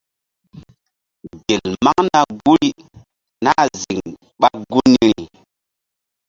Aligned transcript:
Gel 1.45 1.65
maŋna 1.85 2.19
guri 2.43 2.69
nah 3.43 3.61
ziŋ 3.81 4.01
ɓa 4.39 4.49
gunri. 4.71 5.13